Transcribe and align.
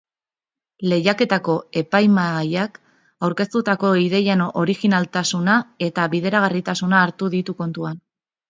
Lehiaketako 0.91 1.57
epaimahaiak 1.81 2.79
aurkeztutako 3.27 3.93
ideien 4.07 4.43
originaltasuna 4.65 5.61
eta 5.91 6.09
bideragarritasuna 6.17 7.07
hartu 7.07 7.31
ditu 7.37 7.57
kontuan. 7.63 8.05